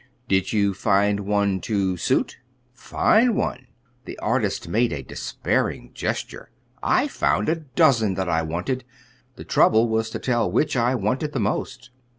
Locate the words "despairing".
5.03-5.91